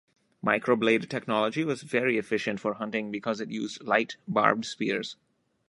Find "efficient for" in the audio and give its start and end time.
2.17-2.73